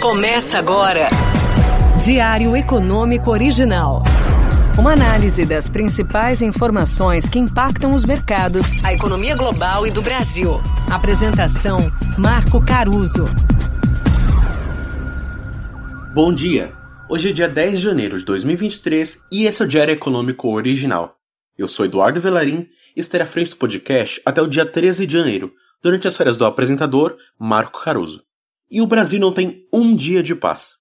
[0.00, 1.08] Começa agora.
[2.04, 4.04] Diário Econômico Original.
[4.78, 10.60] Uma análise das principais informações que impactam os mercados, a economia global e do Brasil.
[10.88, 13.24] Apresentação: Marco Caruso.
[16.14, 16.72] Bom dia.
[17.10, 21.16] Hoje é dia 10 de janeiro de 2023 e esse é o Diário Econômico Original.
[21.56, 25.12] Eu sou Eduardo Velarim e estarei à frente do podcast até o dia 13 de
[25.12, 25.52] janeiro,
[25.82, 28.27] durante as férias do apresentador Marco Caruso.
[28.70, 30.76] E o Brasil não tem um dia de paz.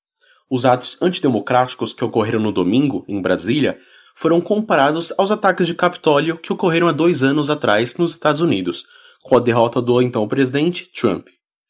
[0.50, 3.79] Os atos antidemocráticos que ocorreram no domingo, em Brasília,
[4.15, 8.83] foram comparados aos ataques de Capitólio que ocorreram há dois anos atrás nos Estados Unidos,
[9.21, 11.28] com a derrota do então presidente Trump.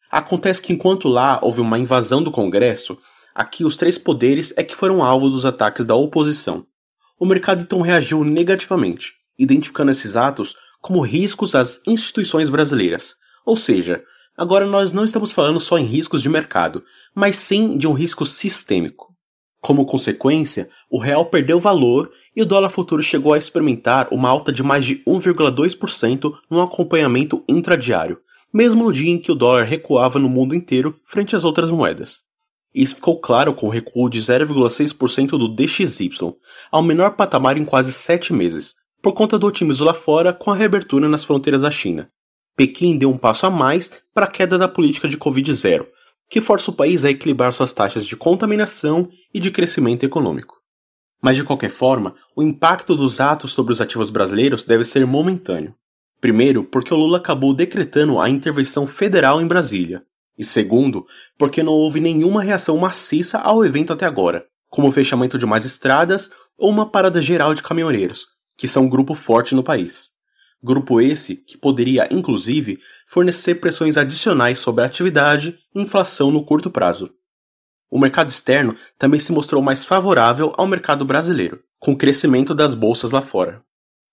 [0.09, 2.97] Acontece que enquanto lá houve uma invasão do Congresso,
[3.35, 6.65] aqui os três poderes é que foram alvo dos ataques da oposição.
[7.19, 14.03] O mercado então reagiu negativamente, identificando esses atos como riscos às instituições brasileiras, ou seja,
[14.37, 16.83] Agora nós não estamos falando só em riscos de mercado,
[17.15, 19.11] mas sim de um risco sistêmico.
[19.59, 24.51] Como consequência, o real perdeu valor e o dólar futuro chegou a experimentar uma alta
[24.51, 28.19] de mais de 1,2% no acompanhamento intradiário,
[28.53, 32.21] mesmo no dia em que o dólar recuava no mundo inteiro frente às outras moedas.
[32.75, 36.11] Isso ficou claro com o recuo de 0,6% do DXY,
[36.71, 40.55] ao menor patamar em quase sete meses, por conta do otimismo lá fora com a
[40.55, 42.11] reabertura nas fronteiras da China.
[42.57, 45.85] Pequim deu um passo a mais para a queda da política de Covid-0,
[46.27, 50.57] que força o país a equilibrar suas taxas de contaminação e de crescimento econômico.
[51.21, 55.75] Mas de qualquer forma, o impacto dos atos sobre os ativos brasileiros deve ser momentâneo.
[56.19, 60.03] Primeiro, porque o Lula acabou decretando a intervenção federal em Brasília.
[60.35, 61.05] E segundo,
[61.37, 65.63] porque não houve nenhuma reação maciça ao evento até agora, como o fechamento de mais
[65.63, 68.27] estradas ou uma parada geral de caminhoneiros,
[68.57, 70.16] que são um grupo forte no país.
[70.63, 76.69] Grupo esse que poderia, inclusive, fornecer pressões adicionais sobre a atividade e inflação no curto
[76.71, 77.11] prazo.
[77.89, 82.73] O mercado externo também se mostrou mais favorável ao mercado brasileiro, com o crescimento das
[82.73, 83.61] bolsas lá fora.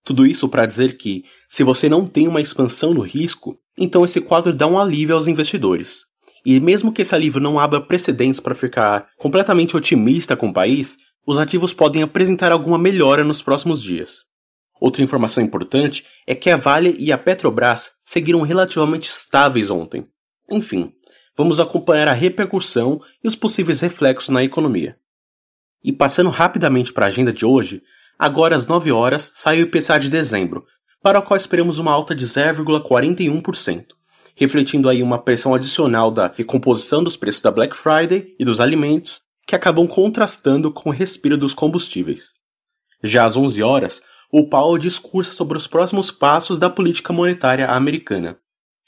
[0.05, 4.21] Tudo isso para dizer que, se você não tem uma expansão no risco, então esse
[4.21, 6.03] quadro dá um alívio aos investidores.
[6.45, 10.99] E mesmo que esse alívio não abra precedentes para ficar completamente otimista com o país,
[11.27, 14.25] os ativos podem apresentar alguma melhora nos próximos dias.
[14.81, 20.07] Outra informação importante é que a Vale e a Petrobras seguiram relativamente estáveis ontem.
[20.51, 20.93] Enfim,
[21.37, 24.97] vamos acompanhar a repercussão e os possíveis reflexos na economia.
[25.83, 27.83] E passando rapidamente para a agenda de hoje,
[28.19, 30.65] agora às 9 horas sai o IPCA de dezembro,
[31.03, 33.89] para o qual esperamos uma alta de 0,41%,
[34.35, 39.21] refletindo aí uma pressão adicional da recomposição dos preços da Black Friday e dos alimentos,
[39.47, 42.33] que acabam contrastando com o respiro dos combustíveis.
[43.03, 44.03] Já às 11 horas,
[44.37, 48.37] o Powell discursa sobre os próximos passos da política monetária americana.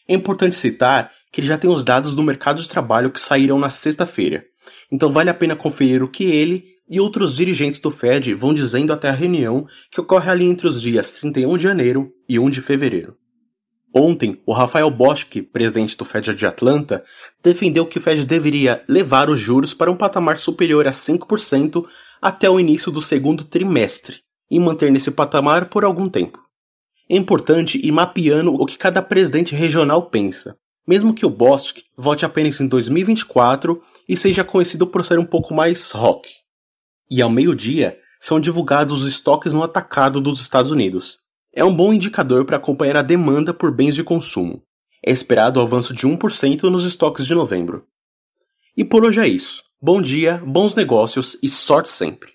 [0.08, 3.56] É importante citar que ele já tem os dados do mercado de trabalho que saíram
[3.56, 4.44] na sexta-feira,
[4.90, 8.92] então vale a pena conferir o que ele e outros dirigentes do Fed vão dizendo
[8.92, 12.60] até a reunião que ocorre ali entre os dias 31 de janeiro e 1 de
[12.60, 13.16] fevereiro.
[13.94, 17.04] Ontem, o Rafael Boschi, presidente do Fed de Atlanta,
[17.40, 21.86] defendeu que o Fed deveria levar os juros para um patamar superior a 5%
[22.20, 26.38] até o início do segundo trimestre, e manter nesse patamar por algum tempo.
[27.08, 32.24] É importante ir mapeando o que cada presidente regional pensa, mesmo que o Bostic volte
[32.24, 36.28] apenas em 2024 e seja conhecido por ser um pouco mais rock.
[37.10, 41.18] E ao meio-dia são divulgados os estoques no atacado dos Estados Unidos.
[41.54, 44.62] É um bom indicador para acompanhar a demanda por bens de consumo.
[45.04, 47.84] É esperado o avanço de 1% nos estoques de novembro.
[48.76, 49.62] E por hoje é isso.
[49.80, 52.32] Bom dia, bons negócios e sorte sempre.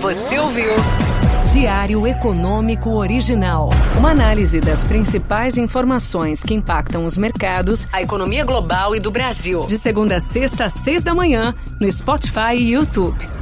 [0.00, 0.72] Você ouviu?
[1.52, 3.70] Diário Econômico Original.
[3.98, 9.66] Uma análise das principais informações que impactam os mercados, a economia global e do Brasil.
[9.66, 13.39] De segunda a sexta, às seis da manhã, no Spotify e YouTube.